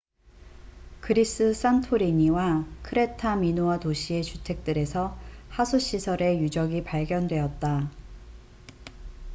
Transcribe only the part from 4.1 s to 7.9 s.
주택들에서 하수시설의 유적이 발견되었다